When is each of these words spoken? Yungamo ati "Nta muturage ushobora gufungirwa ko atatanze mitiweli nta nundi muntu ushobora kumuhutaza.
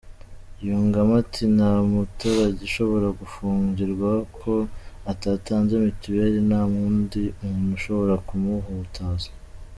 Yungamo 0.65 1.13
ati 1.23 1.43
"Nta 1.55 1.71
muturage 1.91 2.59
ushobora 2.69 3.07
gufungirwa 3.19 4.11
ko 4.37 4.51
atatanze 5.11 5.73
mitiweli 5.85 6.39
nta 6.49 6.61
nundi 6.71 7.19
muntu 7.51 7.71
ushobora 7.77 8.15
kumuhutaza. 8.27 9.29